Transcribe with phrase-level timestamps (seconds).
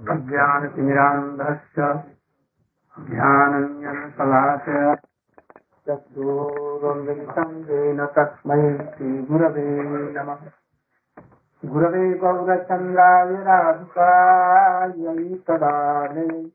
[0.00, 2.04] अज्ञानतिमिरान्धस्य
[3.00, 4.96] ध्यानञ्जनशलाकया
[5.86, 10.36] चक्षुरुन्मिलितं येन तस्मै श्रीगुरवे नमः।
[11.64, 16.50] गुरवे गौरचन्द्राय राधिकायै तदाले।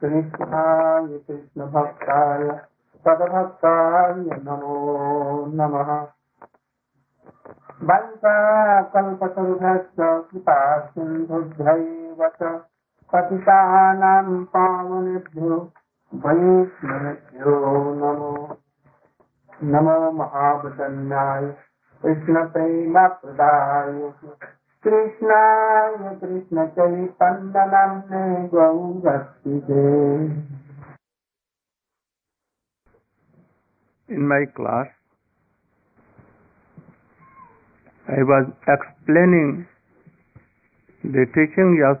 [0.00, 2.66] कृष्णाय कृष्णभक्ताय
[3.06, 6.06] तद्भक्ताय नमो नमः।
[10.20, 12.60] कृपा सिन्धुभ्यैव च।
[13.12, 15.72] पतितानां पावनेभ्यो
[16.14, 18.58] वैष्णवेभ्यो नमो।
[19.62, 21.54] नमो महावदन्याय
[22.02, 24.12] कृष्णप्रेमप्रदाय।
[24.84, 29.82] कृष्णाय कृष्णचैतन्यनाम्ने गौरक्षिते
[34.08, 34.88] In my class,
[38.08, 39.66] I was explaining
[41.06, 42.00] the teaching of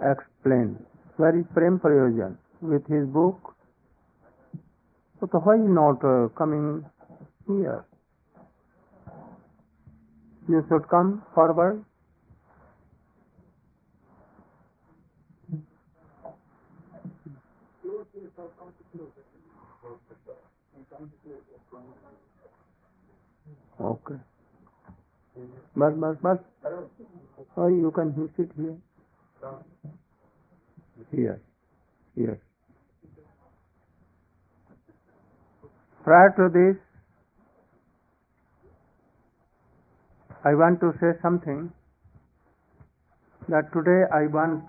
[0.00, 0.84] explained.
[1.18, 3.54] Very Prem Prayojan with his book.
[5.20, 6.84] So why not uh, coming
[7.46, 7.84] here?
[10.48, 11.84] You should come forward.
[23.80, 24.14] Okay.
[25.76, 26.44] But, but, but,
[27.56, 28.76] or you can sit here.
[31.10, 31.40] Here,
[32.14, 32.40] here.
[36.04, 36.76] Prior to this,
[40.44, 41.72] I want to say something
[43.48, 44.64] that today I want,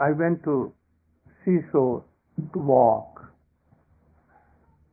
[0.00, 0.72] I went to
[1.44, 2.04] seashore
[2.52, 3.20] to walk.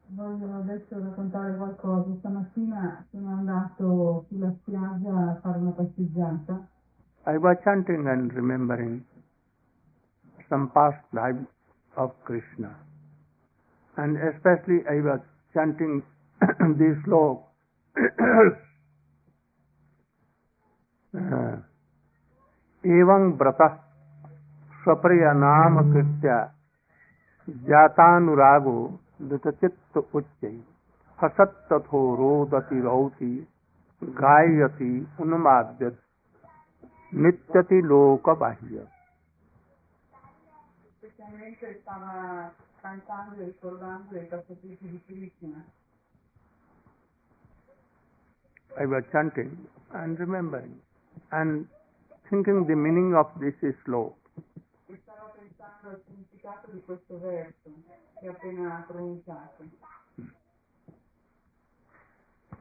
[0.09, 2.15] Voglio adesso raccontare qualcosa.
[2.19, 6.67] Stamattina sono andato sulla spiaggia a fare una passeggiata.
[7.25, 9.03] I was chanting and remembering
[10.49, 11.35] some past life
[11.95, 12.75] of Krishna.
[13.97, 15.19] And especially I was
[15.55, 16.03] chanting
[16.77, 17.43] this slok.
[21.13, 21.55] uh,
[22.83, 23.61] एवं व्रत
[24.83, 26.35] स्वप्रिय नाम कृत्य
[27.69, 28.75] जातानुरागो
[29.29, 30.45] दुतचित्त उच्च
[31.19, 33.31] हसत तथो रोदति रौति
[34.01, 34.91] गायति
[35.21, 35.91] उन्माद्य
[37.13, 38.87] नित्यति लोक बाह्य
[41.27, 45.61] Specialmente stava cantando e ricordando i passatempi di Krishna.
[48.77, 50.79] I was chanting and remembering
[51.31, 51.67] and
[52.29, 54.15] thinking the meaning of this sloka.
[54.85, 57.71] E stavo pensando al significato di questo verso
[58.19, 59.65] che ho appena pronunciato.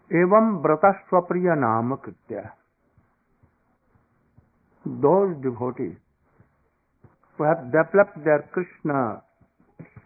[0.09, 2.43] एवं व्रत स्वप्रिय नाम कृत्य
[5.04, 6.05] those devotees
[7.36, 9.22] who have developed their Krishna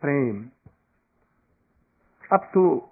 [0.00, 0.50] prem
[2.32, 2.82] up to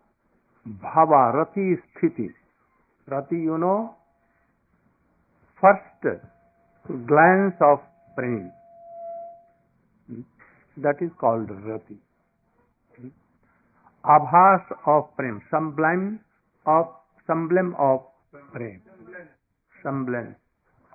[0.84, 2.28] bhava rati sthiti.
[3.06, 3.94] Rati you know
[5.60, 6.06] first
[7.06, 7.81] glance of
[8.16, 8.53] prem
[10.76, 11.99] that is called rati.
[14.05, 16.20] Abhas of prem semblance
[16.66, 16.87] of
[17.26, 18.00] semblance of
[18.53, 18.81] prem
[19.82, 20.37] semblance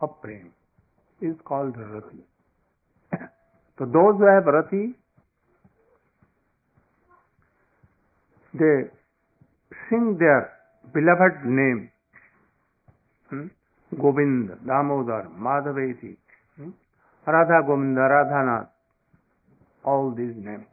[0.01, 0.53] of prem
[1.21, 2.23] is called rati
[3.77, 4.83] so those who have rati
[8.53, 8.75] they
[9.89, 10.41] sing their
[10.93, 11.89] beloved name
[13.29, 13.47] hmm?
[14.03, 16.11] govind damodar madhaveti
[16.57, 16.69] hmm?
[17.35, 18.69] radha govinda radhanath
[19.85, 20.67] all these names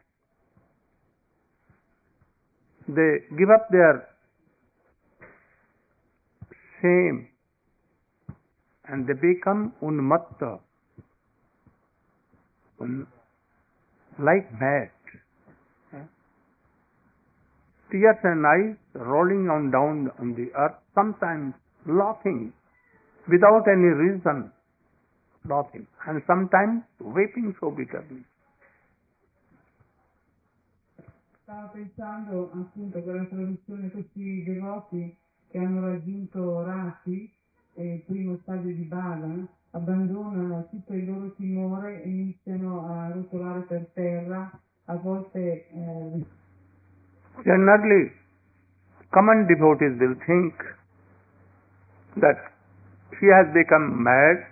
[2.97, 3.95] they give up their
[6.81, 7.29] shame
[8.89, 10.70] and they become unmatta un,
[14.19, 14.91] like mad
[17.91, 21.55] tears and eyes rolling on down on the earth sometimes
[21.87, 22.53] laughing
[23.29, 24.51] without any reason
[25.45, 28.25] laughing and sometimes weeping so bitterly.
[31.43, 35.17] Stavo pensando appunto con la traduzione questi devoti
[35.51, 37.33] che hanno raggiunto Rati,
[37.75, 43.87] eh, il primo stadio di Bala, abbandonano tutto il loro timore iniziano a rotolare per
[43.95, 44.51] terra,
[44.87, 46.27] a volte eh,
[47.45, 48.13] Generally,
[49.11, 50.55] common devotees will think
[52.17, 52.37] that
[53.21, 54.45] he has become mad,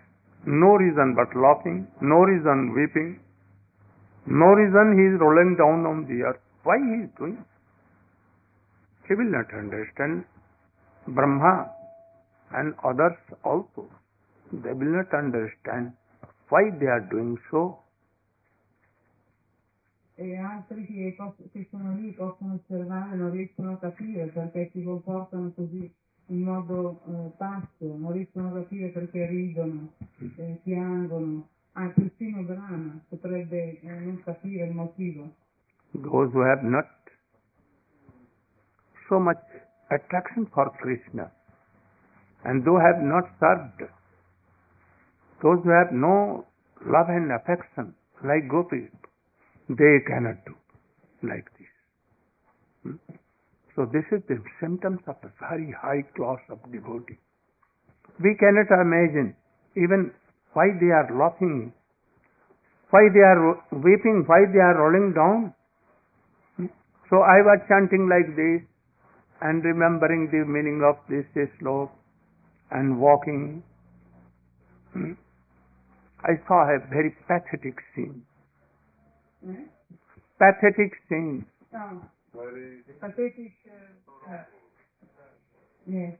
[0.44, 3.18] no reason but laughing, no reason weeping,
[4.26, 6.40] no reason he is rolling down on the earth.
[6.62, 7.44] Why he is doing?
[9.08, 10.24] He will not understand
[11.08, 11.70] Brahma
[12.52, 13.88] and others also.
[14.50, 15.92] They will not understand
[16.48, 17.84] why they are doing so.
[20.20, 21.16] e altri che,
[21.52, 25.88] che sono lì possono osservare non riescono a capire perché si comportano così
[26.26, 29.92] in modo eh, pazzo, non riescono a capire perché ridono,
[30.36, 35.32] eh, piangono, ah, persino Brahma potrebbe eh, non capire il motivo.
[35.94, 36.86] those who have not
[39.08, 39.38] so much
[39.90, 41.30] attraction for Krishna
[42.42, 43.88] and those have not served,
[45.42, 46.44] those who have no
[46.86, 47.94] love and affection
[48.24, 48.90] like gopis,
[49.68, 50.54] they cannot do
[51.22, 51.72] like this.
[52.82, 52.96] Hmm?
[53.76, 57.18] So this is the symptoms of a very high class of devotee.
[58.18, 59.36] We cannot imagine
[59.76, 60.10] even
[60.52, 61.72] why they are laughing,
[62.90, 65.54] why they are weeping, why they are rolling down.
[67.10, 68.66] So I was chanting like this
[69.40, 71.24] and remembering the meaning of this
[71.60, 71.90] slok
[72.72, 73.62] and walking.
[74.92, 75.12] Hmm.
[76.24, 78.24] I saw a very pathetic scene.
[79.46, 79.68] Eh?
[80.38, 81.46] Pathetic scene.
[81.72, 82.10] No.
[83.00, 83.52] Pathetic,
[84.26, 84.44] eh,
[85.84, 86.18] yes.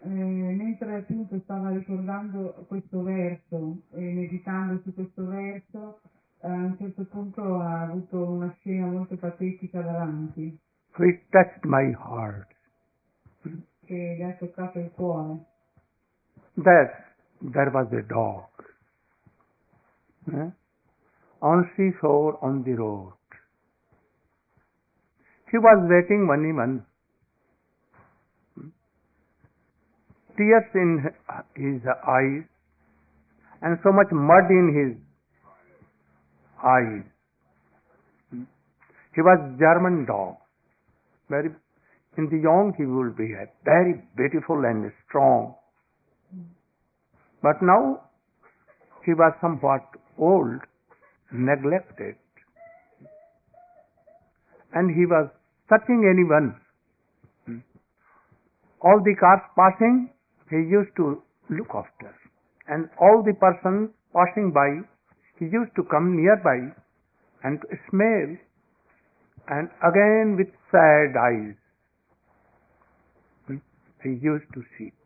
[0.00, 6.00] Eh, mentre appunto stava ricordando questo verso e meditando su questo verso,
[6.40, 10.56] eh, a un certo punto ha avuto una scena molto patetica davanti
[10.98, 12.46] It touched my heart.
[13.86, 15.44] che gli ha toccato il cuore.
[16.62, 16.90] That
[17.52, 18.47] there was a dog
[20.34, 20.50] eh,
[21.42, 23.12] on seashore on the road.
[25.50, 26.84] He was waiting one even.
[30.36, 31.02] Tears in
[31.56, 32.44] his eyes
[33.62, 34.92] and so much mud in his
[36.62, 37.04] eyes.
[39.14, 40.36] He was German dog.
[41.28, 41.50] Very
[42.18, 43.34] in the young he will be
[43.64, 45.54] very beautiful and strong.
[47.42, 48.02] But now
[49.04, 49.82] he was somewhat
[50.18, 50.60] old,
[51.32, 52.16] neglected,
[54.74, 55.30] and he was
[55.68, 56.56] touching anyone.
[58.80, 60.10] All the cars passing,
[60.50, 62.14] he used to look after,
[62.68, 64.86] and all the persons passing by,
[65.38, 66.74] he used to come nearby
[67.44, 68.36] and to smell,
[69.48, 71.54] and again with sad eyes,
[73.46, 73.56] hmm?
[74.02, 74.97] he used to sit.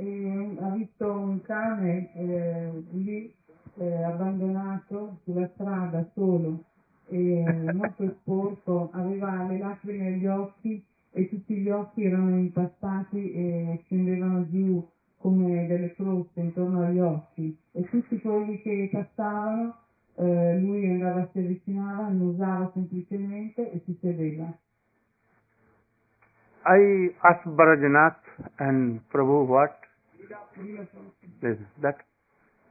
[0.00, 3.34] E ha visto un cane eh, lì
[3.78, 6.62] eh, abbandonato sulla strada solo
[7.08, 7.42] e
[7.74, 14.48] molto sporco, aveva le lacrime negli occhi e tutti gli occhi erano impastati e scendevano
[14.48, 14.86] giù
[15.18, 19.74] come delle croste intorno agli occhi e tutti quelli che passavano
[20.14, 24.52] eh, lui andava, si avvicinava, annusava semplicemente e si sedeva.
[26.66, 28.20] I asked Barajanath
[28.56, 29.87] and Prabhu what?
[31.82, 31.96] That,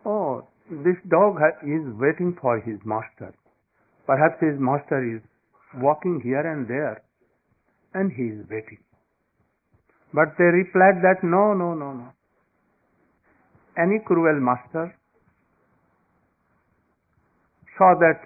[0.05, 3.33] oh, this dog is waiting for his master.
[4.05, 5.21] Perhaps his master is
[5.75, 7.01] walking here and there
[7.93, 8.79] and he is waiting.
[10.13, 12.09] But they replied that no, no, no, no.
[13.77, 14.95] Any cruel master
[17.77, 18.21] saw that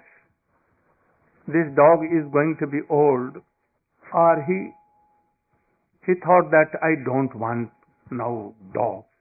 [1.46, 3.36] this dog is going to be old
[4.14, 4.70] or he
[6.06, 7.70] he thought that I don't want
[8.10, 9.11] now dogs.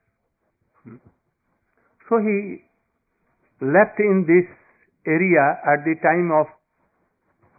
[2.10, 2.64] So he
[3.62, 4.48] left in this
[5.08, 6.48] area at the time of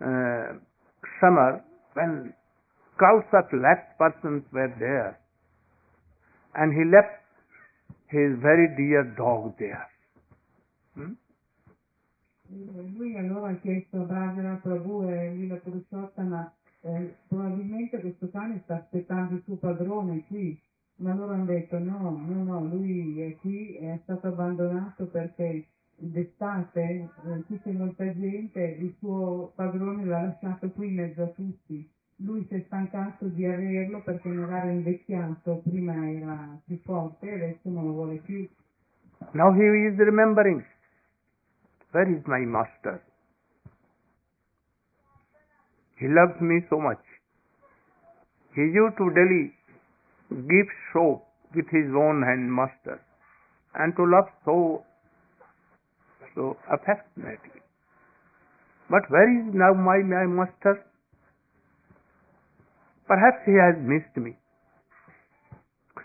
[0.02, 0.58] uh,
[1.20, 1.64] summer
[1.94, 2.34] when
[2.96, 5.18] crowds of lakh persons were there.
[6.54, 7.22] And he left
[8.08, 9.88] his very dear dog there.
[10.94, 11.12] Hmm?
[21.02, 25.66] Ma loro hanno detto no, no, no, lui è qui, è stato abbandonato perché
[25.96, 31.26] d'estate eh, qui c'è molta gente, il suo padrone l'ha lasciato qui in mezzo a
[31.28, 31.88] tutti.
[32.16, 37.34] Lui si è stancato di averlo perché magari è invecchiato, prima era più forte e
[37.34, 38.48] adesso non lo vuole più.
[39.32, 40.64] Now he is remembering,
[41.90, 43.02] where is my master?
[45.98, 47.02] He loves me so much.
[48.54, 49.54] He used to daily
[50.32, 51.24] give soap
[51.54, 53.00] with his own hand master.
[53.74, 54.84] and to love so,
[56.34, 57.60] so affectionately.
[58.90, 60.84] But where is now my, my master?
[63.06, 64.36] Perhaps he has missed me.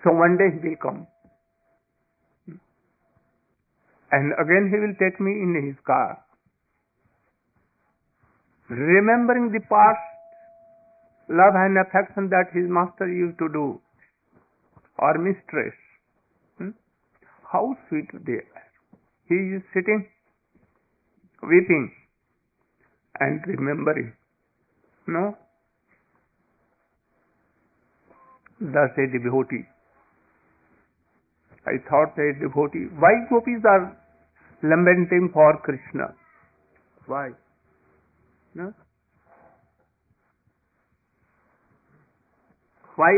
[0.04, 1.08] So one day he will come.
[4.12, 6.24] And again he will take me in his car.
[8.70, 10.00] Remembering the past
[11.30, 13.82] love and affection that his master used to do,
[15.00, 15.74] or mistress.
[16.58, 16.70] Hmm?
[17.52, 18.68] How sweet they are.
[19.30, 20.08] He is sitting,
[21.44, 21.92] weeping,
[23.20, 24.14] and remembering.
[25.08, 25.38] No?
[28.60, 29.66] Thus a devotee.
[31.66, 32.88] I thought a devotee.
[32.98, 33.98] Why gopis are
[34.64, 36.16] lamenting for Krishna?
[37.06, 37.30] Why?
[38.56, 38.74] No?
[42.96, 43.12] Why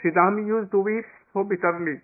[0.00, 2.00] Sridham used to weep so bitterly?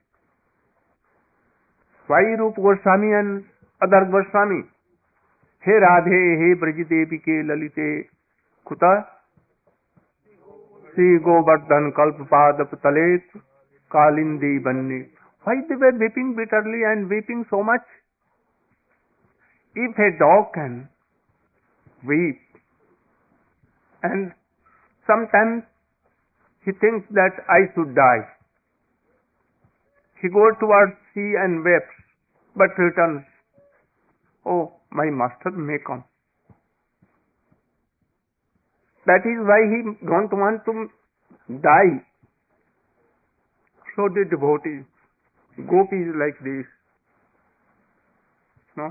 [2.08, 3.44] Why Rup Goswami and
[3.80, 4.62] other Goswami?
[5.62, 7.86] हे राधे हे ब्रज देवी के ललिते
[8.66, 8.84] कुत
[10.90, 13.36] श्री गोवर्धन कल्प पादप तलेत
[13.90, 15.00] कालिंदी बन्नी
[15.46, 17.84] why they were weeping bitterly and weeping so much
[19.76, 20.88] if a dog can
[22.02, 22.40] weep
[24.02, 24.32] and
[25.06, 25.62] sometimes
[26.66, 28.26] he thinks that I should die.
[30.20, 31.96] He goes towards sea and weeps
[32.56, 33.22] but returns.
[34.44, 36.02] Oh my master may come.
[39.06, 39.80] That is why he
[40.10, 40.90] don't want to
[41.62, 42.02] die.
[43.94, 44.84] So the devotees,
[45.56, 46.66] gopis like this,
[48.76, 48.90] no?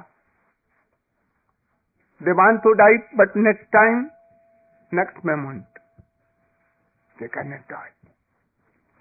[2.21, 4.09] They want to die, but next time,
[4.93, 5.65] next moment,
[7.19, 7.91] they cannot die.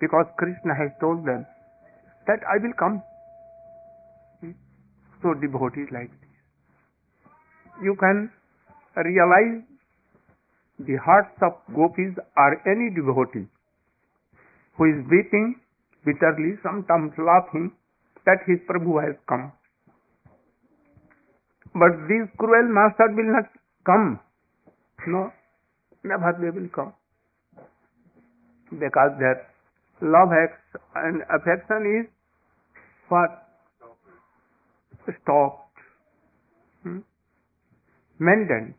[0.01, 1.47] Because Krishna has told them
[2.27, 3.03] that I will come.
[5.23, 6.35] So devotees like this.
[7.83, 8.31] You can
[8.97, 9.65] realize
[10.79, 13.49] the hearts of gopis or any devotee
[14.77, 15.57] who is weeping
[16.05, 17.73] bitterly, sometimes laughing
[18.27, 19.53] that his Prabhu has come.
[21.73, 23.49] But these cruel masters will not
[23.87, 24.21] come.
[25.07, 25.33] No,
[26.05, 26.93] never they will come.
[28.79, 29.47] Because their
[30.03, 30.31] love
[30.97, 32.07] and affection is
[33.09, 33.31] what?
[35.23, 35.79] Stopped.
[36.83, 37.01] Hmm?
[38.19, 38.77] Mendant.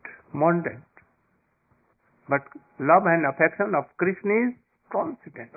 [2.28, 2.42] But
[2.80, 4.54] love and affection of Krishna is
[4.92, 5.50] constant.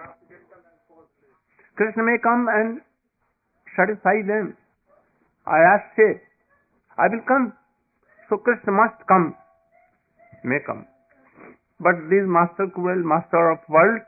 [1.75, 2.81] Krishna may come and
[3.75, 4.55] satisfy them.
[5.48, 6.22] I ask say,
[6.98, 7.53] I will come.
[8.29, 9.36] So Krishna must come.
[10.43, 10.86] May come.
[11.79, 14.01] But this master cruel, master of world,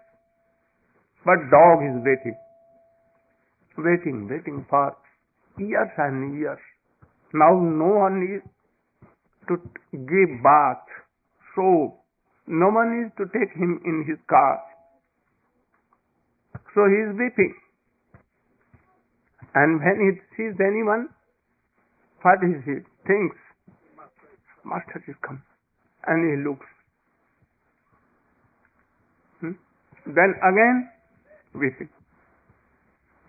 [1.26, 2.38] but dog is waiting.
[3.78, 4.96] Waiting, waiting for
[5.58, 6.60] years and years.
[7.34, 8.44] Now no one is
[9.48, 9.58] to
[9.94, 10.84] give bath,
[11.56, 11.96] so
[12.48, 14.60] no one is to take him in his car.
[16.74, 17.54] So he is weeping.
[19.54, 21.10] And when he sees anyone,
[22.22, 22.80] what is he?
[23.08, 23.36] Thinks,
[24.64, 25.42] Master is come.
[26.08, 26.66] And he looks.
[29.42, 29.58] Hmm?
[30.06, 30.90] Then again,
[31.54, 31.90] weeping.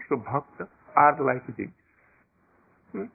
[0.09, 1.69] So bhakta are like this.
[2.93, 3.07] Hmm?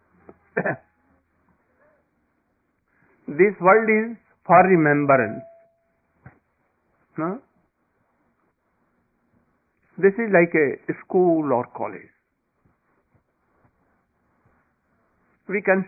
[3.28, 5.44] this world is for remembrance.
[7.18, 7.40] No?
[9.98, 12.12] This is like a school or college.
[15.50, 15.88] We can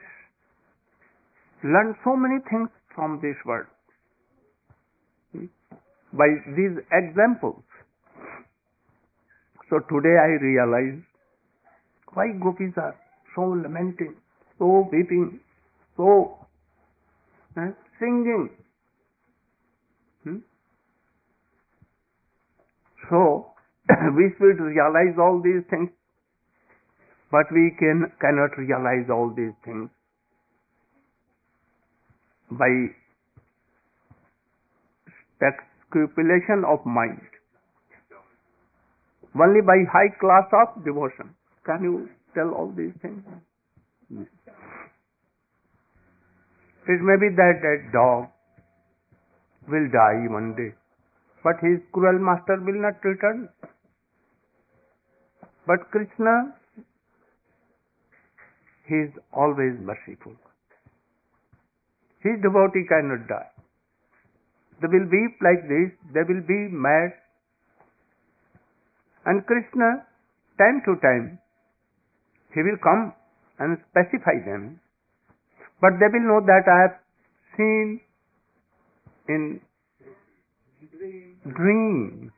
[1.63, 3.67] learn so many things from this world
[6.13, 7.61] by these examples.
[9.69, 10.99] So today I realize
[12.13, 12.95] why gopis are
[13.35, 14.15] so lamenting,
[14.57, 15.39] so weeping,
[15.95, 16.37] so
[17.55, 18.49] eh, singing.
[20.23, 20.37] Hmm?
[23.09, 23.53] So
[24.17, 25.89] we should realize all these things,
[27.31, 29.89] but we can cannot realize all these things
[32.49, 32.69] by
[35.37, 37.21] speculation of mind.
[39.35, 41.35] Only by high class of devotion.
[41.65, 43.23] Can you tell all these things?
[46.89, 48.29] It may be that that dog
[49.69, 50.73] will die one day,
[51.43, 53.49] but his cruel master will not return.
[55.67, 56.55] But Krishna,
[58.87, 60.33] he is always merciful.
[62.21, 63.51] His devotee cannot die.
[64.81, 67.13] They will weep like this, they will be mad.
[69.25, 70.05] And Krishna,
[70.57, 71.39] time to time,
[72.53, 73.13] he will come
[73.59, 74.79] and specify them,
[75.81, 76.97] but they will know that I have
[77.57, 78.01] seen
[79.27, 79.61] in
[81.55, 82.31] dream.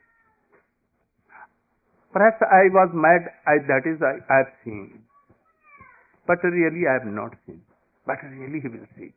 [2.11, 5.03] Perhaps I was mad, I, that is I, I have seen.
[6.27, 7.61] But really I have not seen.
[8.05, 9.13] But really he will see.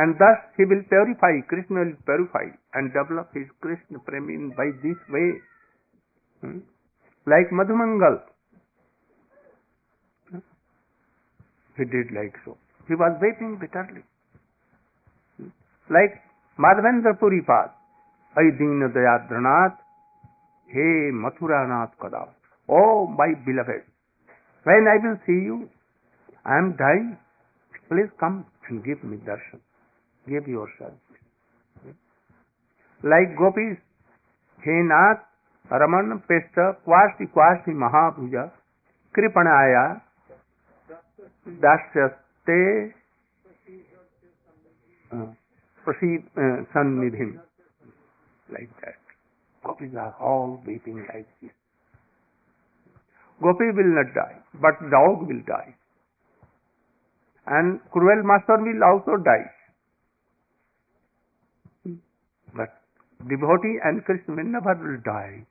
[0.00, 4.70] And thus he will purify, Krishna will purify and develop his Krishna prem in by
[4.82, 5.28] this way.
[6.40, 6.58] Hmm?
[7.26, 8.22] Like Madhumangal.
[10.30, 10.44] Hmm?
[11.76, 12.56] He did like so.
[12.86, 14.04] He was weeping bitterly.
[15.36, 15.50] Hmm?
[15.90, 16.22] Like
[16.58, 17.74] Madhavendra Puripad.
[18.36, 19.78] Deen Dayadranath.
[20.68, 22.28] Hey Mathuranath Kada.
[22.68, 23.82] Oh my beloved.
[24.62, 25.68] When I will see you,
[26.44, 27.16] I am dying.
[27.88, 29.58] Please come and give me darshan.
[30.30, 30.96] give yourself.
[33.02, 33.76] Like gopis,
[34.62, 35.18] हे नाथ
[35.70, 38.42] रमन पेष्ट क्वाष्टि क्वाष्टि महाभुजा
[39.14, 39.82] कृपणाया
[41.64, 42.56] दास्यते
[45.84, 46.24] प्रसीद
[46.72, 47.26] सन्निधि।
[48.48, 48.96] Like that.
[49.64, 51.50] Gopis are all waiting like this.
[53.40, 55.70] Gopi will not die but dog will die.
[57.46, 59.44] And cruel master will also die.
[62.55, 62.69] But
[63.29, 65.45] devotee and Krishna will never will die.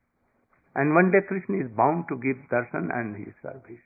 [0.77, 3.85] And one day Krishna is bound to give darshan and his service.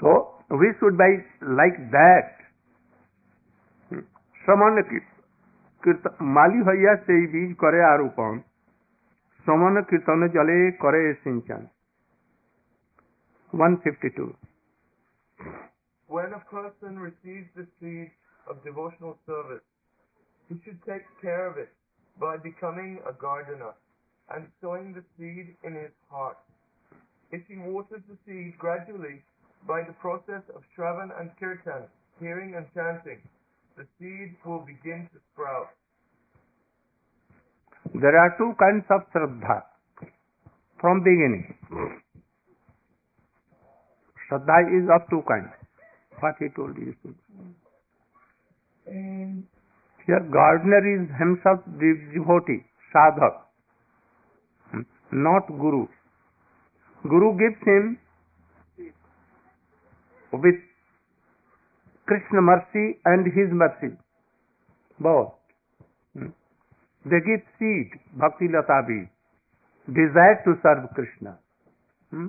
[0.00, 2.38] So we should be like that.
[4.44, 4.74] শ্রমণ
[6.36, 8.32] মালি হইয়া সেই বীজ করে আরোপণ
[9.42, 11.62] শ্রমণ কীর্তন জলে করে সিঞ্চন
[13.52, 14.28] 152
[16.08, 18.10] When a person receives the seed
[18.50, 19.66] of devotional service,
[20.49, 21.69] he should take care of it
[22.19, 23.73] by becoming a gardener
[24.35, 26.37] and sowing the seed in his heart.
[27.31, 29.23] If he waters the seed gradually
[29.67, 31.87] by the process of Shravan and Kirtan,
[32.19, 33.21] hearing and chanting,
[33.75, 35.69] the seed will begin to sprout.
[37.93, 39.63] There are two kinds of Shraddha
[40.79, 41.57] from beginning.
[44.29, 45.53] Shraddha is of two kinds.
[46.19, 46.95] What he told you.
[48.87, 49.43] And
[50.05, 53.39] Here gardener is himself the devotee, sadhak,
[55.11, 55.87] not guru.
[57.03, 57.97] Guru gives him
[60.33, 60.55] with
[62.05, 63.95] Krishna mercy and his mercy,
[64.99, 65.33] both.
[67.05, 69.09] They give seed, bhakti lata bead,
[69.87, 71.37] desire to serve Krishna.
[72.11, 72.27] Hmm?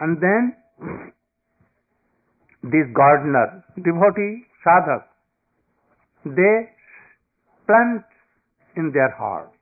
[0.00, 1.12] And then
[2.62, 5.06] this gardener, devotee, sadhak,
[6.34, 6.68] they
[7.64, 8.04] plant
[8.74, 9.56] in their heart.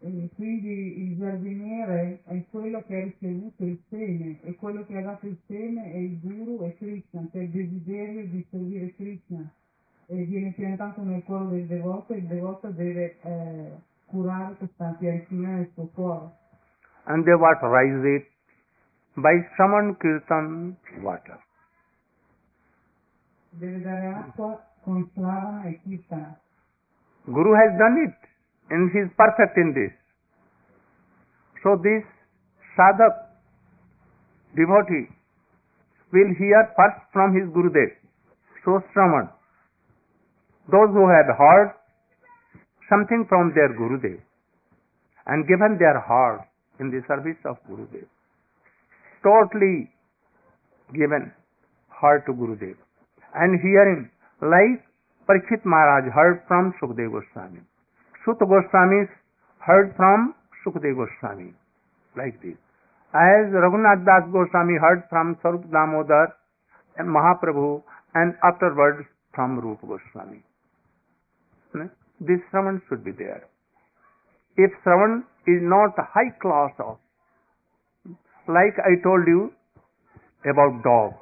[0.00, 5.02] E quindi il giardiniere è quello che ha ricevuto il seme, e quello che ha
[5.02, 9.50] dato il seme è il guru e Krishna, che è il desiderio di servire Krishna
[10.08, 13.72] e viene piantato nel cuore del devoto e il devoto deve eh,
[14.06, 16.30] curare questa piantina nel suo cuore.
[17.04, 18.26] And they waterize it
[19.14, 21.42] by Shravan Kirtan water.
[23.45, 23.45] Deve dare acqua con Slavana e Kirtana.
[27.26, 28.14] Guru has done it
[28.70, 29.92] and he is perfect in this.
[31.62, 32.04] So this
[32.76, 33.14] sadhak
[34.54, 35.08] devotee
[36.12, 37.90] will hear first from his Gurudev.
[38.64, 39.30] So Shravan.
[40.70, 41.72] Those who have heard
[42.88, 44.20] something from their Gurudev
[45.26, 46.42] and given their heart
[46.78, 48.06] in the service of Gurudev.
[49.22, 49.90] Totally
[50.94, 51.32] given
[51.88, 52.76] heart to Gurudev.
[53.36, 54.08] And hearing
[54.40, 54.80] like
[55.28, 57.60] Parikshit Maharaj heard from Sukdev Goswami.
[58.24, 59.04] Suta Goswami
[59.60, 61.52] heard from Sukdev Goswami.
[62.16, 62.56] Like this.
[63.12, 66.34] As Raghunath Das Goswami heard from Swarup Damodar
[66.96, 67.82] and Mahaprabhu
[68.14, 70.42] and afterwards from Rupa Goswami.
[72.20, 73.44] This Shravan should be there.
[74.56, 76.96] If Shravan is not high class of,
[78.48, 79.52] like I told you
[80.44, 81.12] about dog,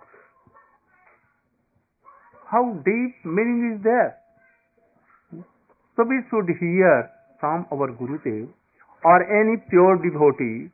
[2.54, 4.14] how deep meaning is there.
[5.96, 8.46] So we should hear from our Gurudev
[9.04, 10.70] or any pure devotee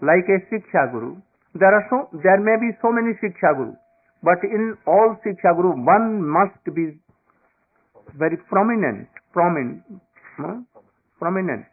[0.00, 1.16] like a Shiksha Guru.
[1.54, 3.74] There are so there may be so many Shiksha Guru,
[4.22, 6.96] but in all Shiksha Guru one must be
[8.16, 9.82] very prominent, prominent,
[10.38, 10.64] no?
[11.18, 11.66] prominent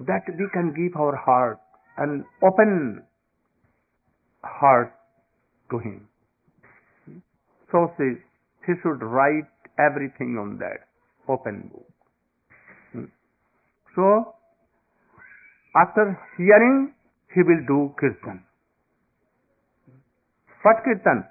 [0.00, 1.58] that we can give our heart
[1.96, 3.02] and open
[4.42, 4.92] heart
[5.70, 6.08] to him.
[7.70, 8.18] So says
[8.66, 10.88] he should write everything on that
[11.28, 11.88] open book.
[12.92, 13.04] Hmm.
[13.94, 14.34] So
[15.76, 16.92] After hearing,
[17.32, 18.42] he will do kirtan.
[20.62, 21.24] What kirtan?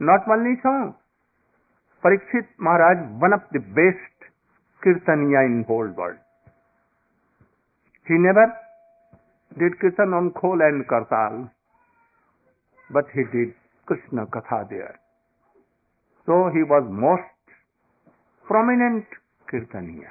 [0.00, 0.94] Not only song.
[2.02, 4.32] Parikshit Maharaj, one of the best
[4.82, 6.16] kirtaniya in whole world.
[8.08, 8.46] He never
[9.58, 11.50] did kirtan on Khol and Kartal,
[12.90, 15.00] but he did Krishna Katha there.
[16.26, 17.22] So he was most
[18.46, 19.06] prominent
[19.46, 20.10] kirtaniya.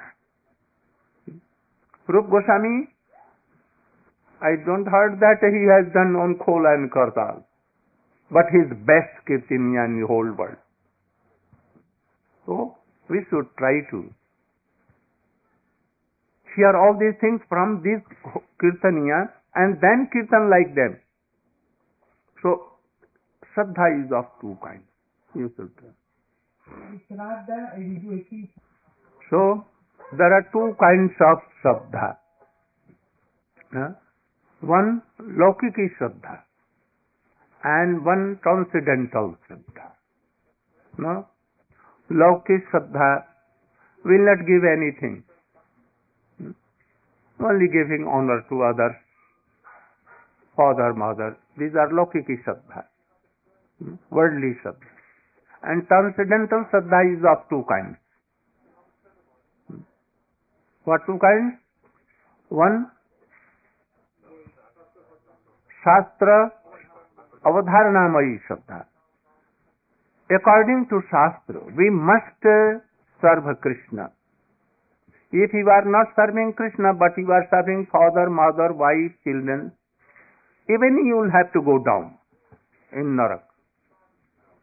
[2.08, 2.88] Rup Goswami,
[4.40, 7.44] I don't heard that he has done on Khol and Kartal,
[8.30, 10.56] but his best kirtaniya in the whole world.
[12.46, 12.76] So
[13.10, 14.08] we should try to
[16.56, 18.00] hear all these things from these
[18.62, 20.98] kirtaniya and then kirtan like them.
[22.42, 22.72] So
[23.52, 24.84] Shraddha is of two kinds.
[25.34, 25.92] You should try.
[29.30, 29.64] So
[30.16, 31.38] there are two kinds of.
[33.72, 33.90] Huh?
[34.60, 36.42] One Laukiki Shraddha
[37.64, 39.90] and one transcendental Shraddha.
[40.98, 41.26] No?
[42.10, 43.24] Laukik Shraddha
[44.04, 45.24] will not give anything.
[46.38, 46.52] Hmm?
[47.44, 48.96] Only giving honor to others,
[50.56, 51.36] father, mother.
[51.58, 52.42] These are Laukiki.
[53.78, 53.94] Hmm?
[54.10, 54.95] Worldly Shraddha.
[55.66, 57.98] And transcendental Shraddha is of two kinds.
[60.84, 61.58] What two kinds?
[62.48, 62.86] One,
[65.82, 66.52] Shastra
[67.44, 68.86] Avadharanamayi Shraddha.
[70.30, 72.42] According to Shastra, we must
[73.20, 74.12] serve Krishna.
[75.32, 79.72] If you are not serving Krishna, but you are serving father, mother, wife, children,
[80.68, 82.18] even you will have to go down
[82.92, 83.42] in Narak,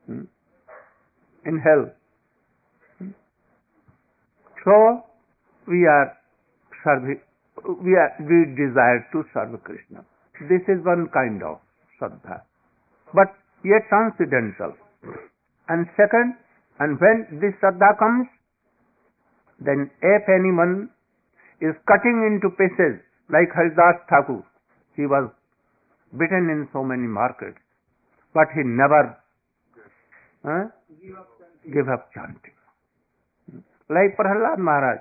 [0.08, 0.24] hmm,
[1.46, 1.92] in hell.
[4.64, 5.04] So
[5.68, 6.18] we are
[6.84, 7.20] serving,
[7.84, 10.06] we are we desire to serve Krishna.
[10.50, 11.60] This is one kind of
[12.00, 12.42] Shraddha,
[13.14, 14.74] but yet transcendental.
[15.70, 16.36] And second,
[16.80, 18.28] and when this Shraddha comes,
[19.60, 20.90] then if anyone
[21.62, 24.44] is cutting into pieces, like Haridas Thakur,
[24.96, 25.32] he was
[26.12, 27.60] beaten in so many markets,
[28.34, 29.16] but he never
[30.44, 30.68] huh,
[31.72, 32.58] gave up chanting.
[33.90, 35.00] Like Prahlad Maharaj,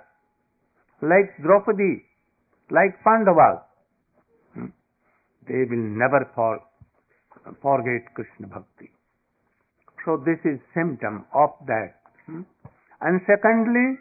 [1.03, 2.05] like Draupadi,
[2.71, 3.63] like Pandavas,
[4.55, 4.71] hmm,
[5.49, 6.61] they will never for,
[7.63, 8.91] forget Krishna Bhakti.
[10.05, 11.95] So this is symptom of that.
[12.27, 12.43] Hmm?
[13.01, 13.99] And secondly,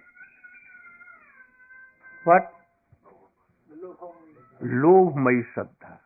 [2.25, 2.49] what?
[4.61, 5.97] Lobhmai Shraddha.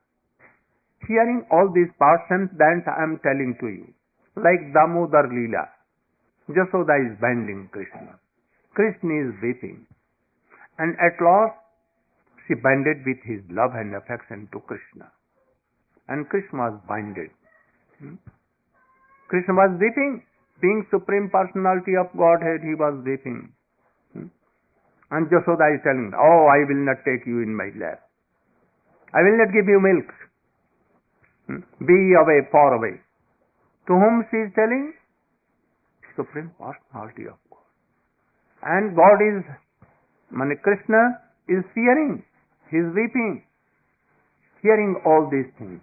[1.07, 3.93] Hearing all these portions that I am telling to you,
[4.35, 5.74] like Damodar Leela,
[6.49, 8.19] Jasoda is binding Krishna.
[8.75, 9.87] Krishna is weeping.
[10.77, 11.57] And at last,
[12.45, 15.09] she binded with his love and affection to Krishna.
[16.07, 17.33] And Krishna was binded.
[17.97, 18.21] Hmm?
[19.29, 20.21] Krishna was weeping.
[20.61, 23.49] Being Supreme Personality of Godhead, he was weeping.
[24.13, 24.29] Hmm?
[25.09, 28.05] And Jasoda is telling, Oh, I will not take you in my lap.
[29.15, 30.09] I will not give you milk.
[31.47, 31.61] Hmm?
[31.81, 33.01] Be away, far away.
[33.87, 34.93] To whom she is telling?
[36.15, 37.67] Supreme Personality of God.
[38.63, 39.43] And God is,
[40.31, 42.23] Mani Krishna is fearing.
[42.71, 43.43] He is weeping.
[44.61, 45.81] Hearing all these things.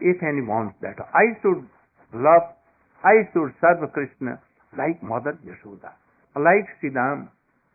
[0.00, 1.64] If any wants that, I should
[2.12, 2.56] love,
[3.04, 4.40] I should serve Krishna
[4.76, 5.92] like Mother Yashoda,
[6.36, 7.28] like Siddham,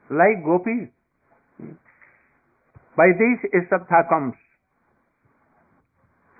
[0.10, 0.90] like Gopis.
[2.98, 4.34] By this a comes,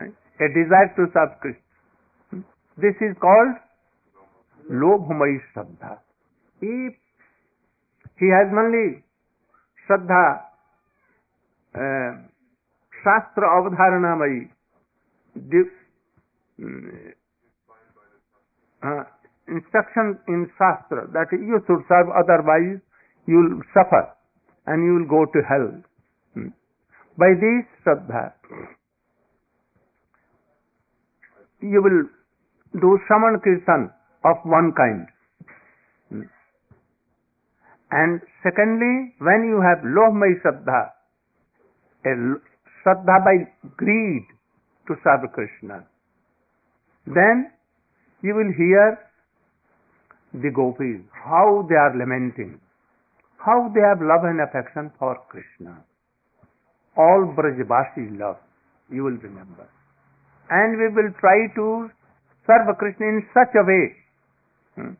[0.02, 2.44] a desire to serve Krishna.
[2.78, 3.56] This is called
[4.72, 6.00] Lobhmai Shraddha.
[6.62, 6.94] If
[8.18, 9.04] he has only
[9.86, 10.42] Shraddha,
[11.76, 12.12] uh,
[13.04, 14.50] Shastra Avadharanamai,
[18.84, 19.04] uh,
[19.48, 22.82] instruction in Shastra that you should serve, otherwise
[23.28, 24.10] you will suffer
[24.66, 25.70] and you will go to hell.
[26.34, 26.48] Hmm.
[27.18, 28.34] By this Shraddha,
[31.62, 32.10] you will
[32.82, 33.92] do Shravan Kirtan
[34.26, 35.08] of one kind.
[37.92, 40.90] And secondly, when you have Lobhmai Shraddha,
[42.06, 42.14] a
[42.82, 43.36] Shraddha by
[43.78, 44.26] greed
[44.88, 45.86] to serve Krishna,
[47.06, 47.52] then
[48.22, 48.98] you will hear
[50.34, 52.60] the gopis, how they are lamenting,
[53.38, 55.86] how they have love and affection for Krishna.
[56.98, 58.38] All Brajbasi love,
[58.90, 59.70] you will remember.
[60.50, 61.90] And we will try to
[62.48, 64.05] serve Krishna in such a way.
[64.76, 64.94] Hmm?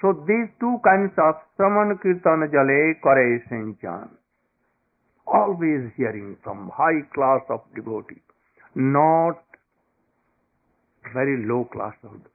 [0.00, 4.10] So these two kinds of Saman Kirtana Jale Kare Sinchan.
[5.26, 8.20] always hearing from high class of devotee,
[8.74, 9.38] not
[11.14, 12.28] very low class of devotee.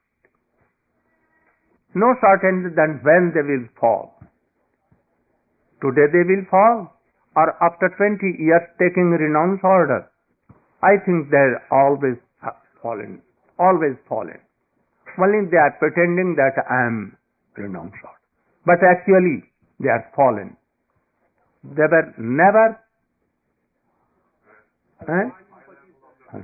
[1.95, 4.13] No certainty that when they will fall.
[5.81, 6.93] Today they will fall,
[7.35, 10.09] or after 20 years taking renounce order.
[10.81, 12.17] I think they're always
[12.81, 13.21] fallen,
[13.59, 14.39] always fallen.
[15.17, 17.17] Only they are pretending that I am
[17.57, 18.17] renounced order.
[18.65, 19.43] But actually
[19.79, 20.55] they are fallen.
[21.63, 22.79] They were never,
[25.01, 25.27] eh?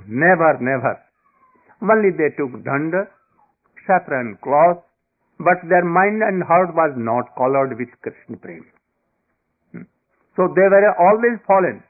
[0.07, 0.99] never, never.
[1.81, 3.07] Only they took danda,
[3.85, 4.81] saffron cloth,
[5.37, 8.65] but their mind and heart was not colored with Krishna prema.
[9.71, 9.85] Hmm.
[10.35, 11.83] So they were always fallen.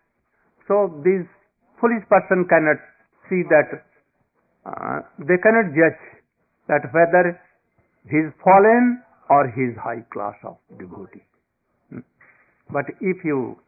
[0.68, 1.24] So this
[1.80, 2.80] foolish person cannot
[3.30, 3.84] see that,
[4.66, 6.13] uh, they cannot judge
[6.68, 7.40] that whether
[8.10, 11.24] he is fallen or he is high class of devotee.
[11.90, 12.00] Hmm.
[12.70, 13.60] But if you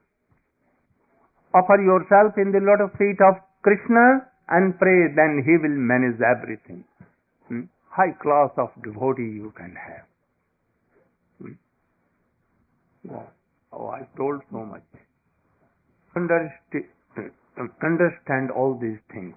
[1.54, 6.20] offer yourself in the lot of feet of Krishna and pray, then he will manage
[6.22, 6.84] everything.
[7.48, 7.62] Hmm?
[7.90, 10.06] High class of devotee you can have.
[11.42, 11.56] Hmm?
[13.72, 14.84] Oh, I told so much.
[17.84, 19.36] Understand all these things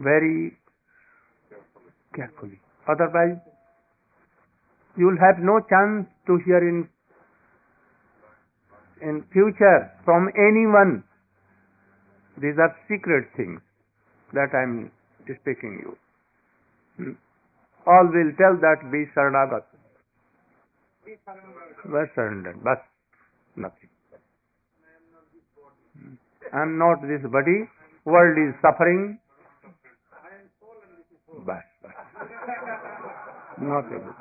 [0.00, 0.56] very
[2.14, 2.60] carefully.
[2.88, 3.38] Otherwise,
[4.96, 6.88] you will have no chance to hear in
[9.02, 11.02] in future from anyone.
[12.36, 13.60] These are secret things
[14.32, 14.90] that I am
[15.40, 15.96] speaking you.
[16.96, 17.12] Hmm?
[17.86, 19.64] All will tell that be Saranagat.
[21.86, 22.84] Were surrendered, but
[23.56, 23.88] nothing.
[26.52, 27.68] I am not this body.
[28.04, 29.18] World is suffering.
[33.60, 34.14] Not able.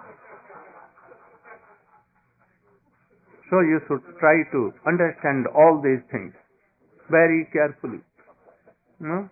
[3.50, 6.34] So you should try to understand all these things
[7.10, 8.00] very carefully.
[9.00, 9.30] No?